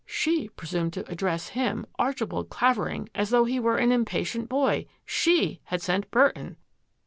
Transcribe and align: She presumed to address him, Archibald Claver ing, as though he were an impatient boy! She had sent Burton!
She 0.07 0.49
presumed 0.55 0.93
to 0.93 1.07
address 1.11 1.49
him, 1.49 1.85
Archibald 1.99 2.49
Claver 2.49 2.89
ing, 2.89 3.09
as 3.13 3.29
though 3.29 3.45
he 3.45 3.59
were 3.59 3.77
an 3.77 3.91
impatient 3.91 4.49
boy! 4.49 4.87
She 5.05 5.59
had 5.65 5.79
sent 5.83 6.09
Burton! 6.09 6.57